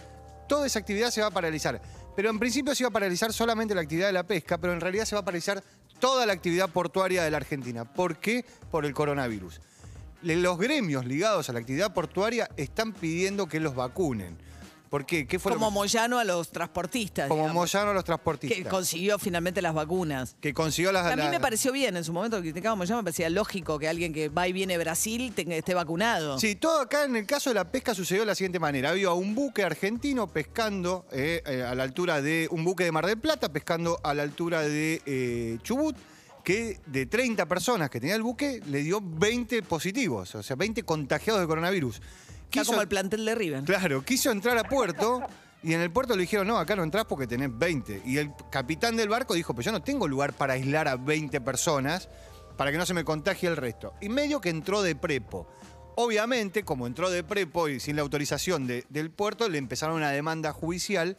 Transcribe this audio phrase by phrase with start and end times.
[0.49, 1.81] toda esa actividad se va a paralizar.
[2.17, 4.81] Pero en principio se va a paralizar solamente la actividad de la pesca, pero en
[4.81, 5.63] realidad se va a paralizar
[6.01, 7.85] toda la actividad portuaria de la Argentina.
[7.85, 8.47] ¿Por qué?
[8.71, 9.61] Por el coronavirus.
[10.23, 14.39] Los gremios ligados a la actividad portuaria están pidiendo que los vacunen.
[14.95, 15.27] ¿Por qué?
[15.27, 17.27] ¿Qué fue lo Como que- Moyano a los transportistas.
[17.27, 18.57] como digamos, Moyano a los transportistas?
[18.57, 20.37] Que consiguió finalmente las vacunas.
[20.41, 21.05] que consiguió las...
[21.07, 23.77] A mí me pareció bien, en su momento que criticaba a Moyano, me parecía lógico
[23.81, 26.39] que alguien que va y viene a Brasil tenga- esté vacunado.
[26.39, 28.91] Sí, todo acá en el caso de la pesca sucedió de la siguiente manera.
[28.91, 33.05] Había un buque argentino pescando eh, eh, a la altura de un buque de Mar
[33.07, 35.97] del Plata, pescando a la altura de eh, Chubut,
[36.45, 40.85] que de 30 personas que tenía el buque le dio 20 positivos, o sea, 20
[40.85, 42.01] contagiados de coronavirus.
[42.63, 43.65] Está como el plantel de River.
[43.65, 45.23] Claro, quiso entrar a puerto
[45.63, 48.03] y en el puerto le dijeron, no, acá no entrás porque tenés 20.
[48.05, 51.41] Y el capitán del barco dijo, pues yo no tengo lugar para aislar a 20
[51.41, 52.09] personas
[52.57, 53.95] para que no se me contagie el resto.
[54.01, 55.47] Y medio que entró de prepo.
[55.97, 60.11] Obviamente, como entró de prepo y sin la autorización de- del puerto, le empezaron una
[60.11, 61.17] demanda judicial.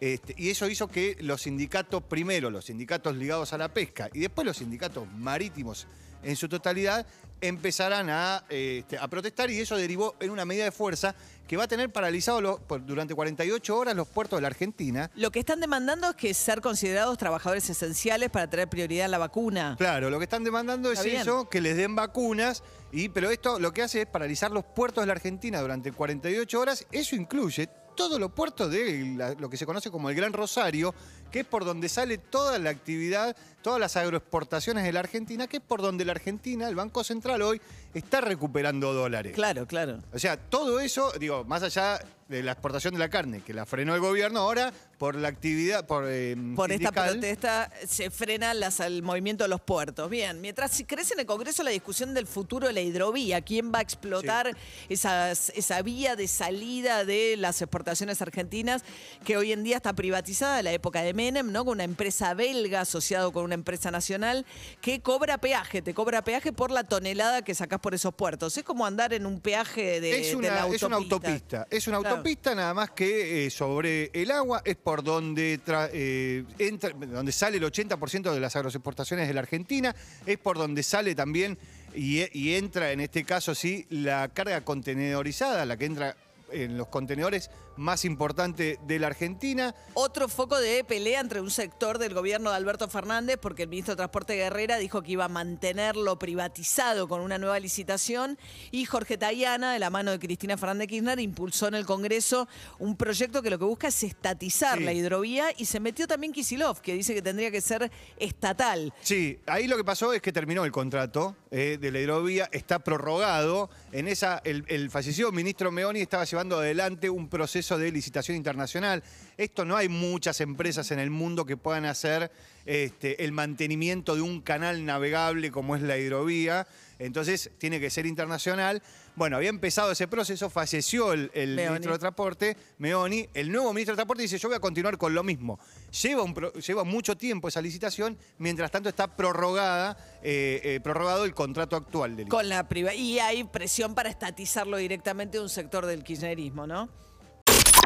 [0.00, 4.18] este, y eso hizo que los sindicatos, primero los sindicatos ligados a la pesca y
[4.18, 5.86] después los sindicatos marítimos
[6.24, 7.06] en su totalidad,
[7.46, 11.14] a, eh, este, a protestar y eso derivó en una medida de fuerza
[11.48, 15.10] que va a tener paralizado lo- por- durante 48 horas los puertos de la Argentina.
[15.16, 19.18] Lo que están demandando es que ser considerados trabajadores esenciales para tener prioridad en la
[19.18, 19.74] vacuna.
[19.76, 21.20] Claro, lo que están demandando es bien.
[21.20, 22.62] eso, que les den vacunas,
[22.92, 26.60] y, pero esto lo que hace es paralizar los puertos de la Argentina durante 48
[26.60, 26.86] horas.
[26.92, 30.94] Eso incluye todos los puertos de la- lo que se conoce como el Gran Rosario,
[31.30, 35.58] que es por donde sale toda la actividad, todas las agroexportaciones de la Argentina, que
[35.58, 37.60] es por donde la Argentina, el Banco Central hoy,
[37.94, 39.32] está recuperando dólares.
[39.34, 40.00] Claro, claro.
[40.12, 43.64] O sea, todo eso, digo, más allá de la exportación de la carne, que la
[43.64, 44.72] frenó el gobierno, ahora
[45.02, 49.48] por la actividad, por, eh, Por esta sindical, protesta se frena las- el movimiento de
[49.48, 50.08] los puertos.
[50.08, 53.80] Bien, mientras crece en el Congreso la discusión del futuro de la hidrovía, quién va
[53.80, 54.56] a explotar
[54.88, 58.84] esas- esa vía de salida de las exportaciones argentinas,
[59.24, 61.64] que hoy en día está privatizada de la época de Menem, ¿no?
[61.64, 64.46] Con una empresa belga asociado con una empresa nacional
[64.80, 68.56] que cobra peaje, te cobra peaje por la tonelada que sacás por esos puertos.
[68.56, 71.66] Es como andar en un peaje de, es, de una, la es una autopista.
[71.72, 72.14] Es una Claro.
[72.18, 77.32] autopista nada más que eh, sobre el agua, es por donde, tra- eh, entra, donde
[77.32, 81.56] sale el 80% de las agroexportaciones de la Argentina, es por donde sale también
[81.94, 86.16] y, y entra en este caso sí la carga contenedorizada, la que entra
[86.50, 89.74] en los contenedores más importante de la Argentina.
[89.94, 93.92] Otro foco de pelea entre un sector del gobierno de Alberto Fernández, porque el ministro
[93.92, 98.38] de Transporte Guerrera dijo que iba a mantenerlo privatizado con una nueva licitación,
[98.70, 102.96] y Jorge Tayana, de la mano de Cristina Fernández Kirchner, impulsó en el Congreso un
[102.96, 104.84] proyecto que lo que busca es estatizar Sí.
[104.84, 108.92] la hidrovía, y se metió también Kisilov, que dice que tendría que ser estatal.
[109.02, 112.78] Sí, ahí lo que pasó es que terminó el contrato eh, de la hidrovía, está
[112.80, 113.70] prorrogado.
[113.92, 119.02] En esa, el, el fallecido ministro Meoni estaba llevando adelante un proceso de licitación internacional.
[119.36, 122.30] Esto no hay muchas empresas en el mundo que puedan hacer
[122.66, 126.66] este, el mantenimiento de un canal navegable como es la hidrovía.
[126.98, 128.80] Entonces tiene que ser internacional.
[129.16, 133.28] Bueno, había empezado ese proceso, falleció el, ministro de Transporte, Meoni.
[133.34, 135.58] El nuevo ministro de Transporte dice, yo voy a continuar con lo mismo.
[136.02, 141.24] Lleva, un pro- lleva mucho tiempo esa licitación, mientras tanto está prorrogada, eh, eh, prorrogado
[141.24, 145.50] el contrato actual del Con la priva- y hay presión para estatizarlo directamente de un
[145.50, 146.88] sector del kirchnerismo, ¿no?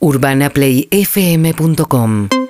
[0.07, 2.46] UrbanaPlayFM.com